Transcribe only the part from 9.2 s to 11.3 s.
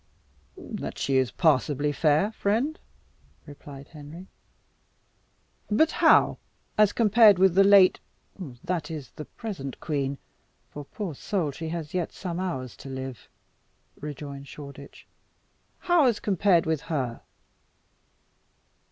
present queen, for, poor